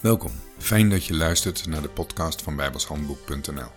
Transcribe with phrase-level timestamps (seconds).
[0.00, 3.70] Welkom, fijn dat je luistert naar de podcast van bijbelshandboek.nl.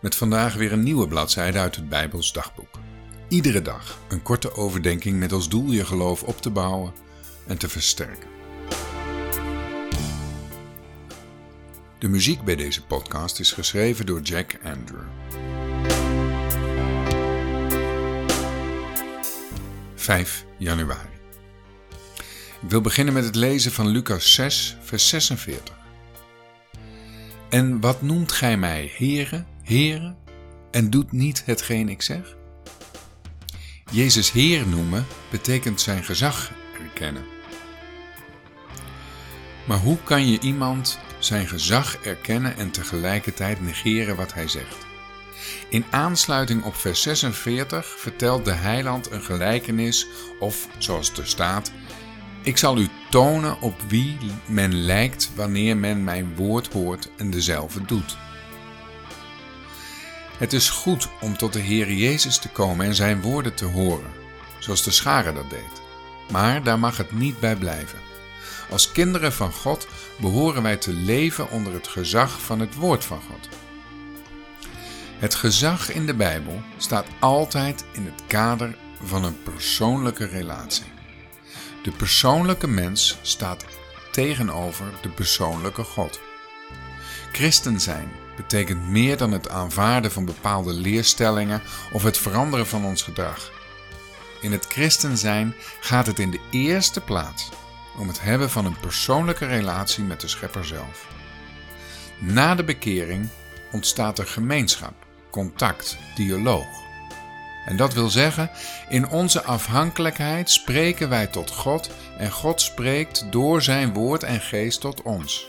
[0.00, 2.78] Met vandaag weer een nieuwe bladzijde uit het Bijbels dagboek.
[3.28, 6.92] Iedere dag een korte overdenking met als doel je geloof op te bouwen
[7.46, 8.28] en te versterken.
[11.98, 15.06] De muziek bij deze podcast is geschreven door Jack Andrew.
[19.94, 21.13] 5 januari.
[22.64, 25.74] Ik wil beginnen met het lezen van Lucas 6, vers 46.
[27.48, 30.16] En wat noemt gij mij, heren, heren,
[30.70, 32.36] en doet niet hetgeen ik zeg?
[33.90, 36.52] Jezus Heer noemen betekent zijn gezag
[36.82, 37.24] erkennen.
[39.66, 44.86] Maar hoe kan je iemand zijn gezag erkennen en tegelijkertijd negeren wat hij zegt?
[45.68, 50.06] In aansluiting op vers 46 vertelt de heiland een gelijkenis
[50.38, 51.72] of, zoals er staat,
[52.44, 54.16] ik zal u tonen op wie
[54.46, 58.16] men lijkt wanneer men mijn woord hoort en dezelfde doet.
[60.38, 64.10] Het is goed om tot de Heer Jezus te komen en zijn woorden te horen,
[64.58, 65.82] zoals de schare dat deed.
[66.30, 67.98] Maar daar mag het niet bij blijven.
[68.70, 69.86] Als kinderen van God
[70.20, 73.48] behoren wij te leven onder het gezag van het woord van God.
[75.18, 80.93] Het gezag in de Bijbel staat altijd in het kader van een persoonlijke relatie.
[81.84, 83.64] De persoonlijke mens staat
[84.12, 86.20] tegenover de persoonlijke God.
[87.32, 91.62] Christen zijn betekent meer dan het aanvaarden van bepaalde leerstellingen
[91.92, 93.50] of het veranderen van ons gedrag.
[94.40, 97.48] In het christen zijn gaat het in de eerste plaats
[97.98, 101.06] om het hebben van een persoonlijke relatie met de Schepper zelf.
[102.18, 103.28] Na de bekering
[103.72, 104.94] ontstaat er gemeenschap,
[105.30, 106.82] contact, dialoog.
[107.64, 108.50] En dat wil zeggen,
[108.88, 114.80] in onze afhankelijkheid spreken wij tot God en God spreekt door zijn woord en geest
[114.80, 115.46] tot ons.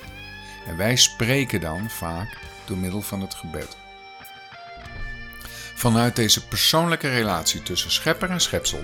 [0.67, 3.78] En wij spreken dan vaak door middel van het gebed.
[5.75, 8.84] Vanuit deze persoonlijke relatie tussen schepper en schepsel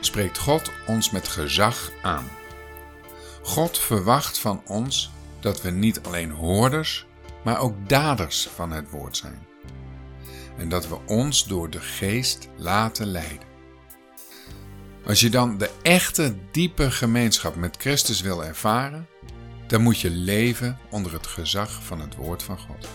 [0.00, 2.30] spreekt God ons met gezag aan.
[3.42, 5.10] God verwacht van ons
[5.40, 7.06] dat we niet alleen hoorders,
[7.44, 9.47] maar ook daders van het woord zijn
[10.58, 13.46] en dat we ons door de geest laten leiden.
[15.06, 19.06] Als je dan de echte diepe gemeenschap met Christus wil ervaren,
[19.66, 22.88] dan moet je leven onder het gezag van het woord van God.